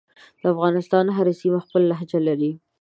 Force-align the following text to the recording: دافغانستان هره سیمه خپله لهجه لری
دافغانستان 0.43 1.05
هره 1.17 1.33
سیمه 1.41 1.59
خپله 1.65 1.85
لهجه 1.91 2.19
لری 2.27 2.51